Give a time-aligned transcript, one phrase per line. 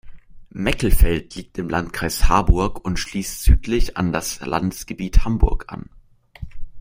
[0.55, 5.91] Meckelfeld liegt im Landkreis Harburg und schließt südlich an das Landesgebiet Hamburgs an.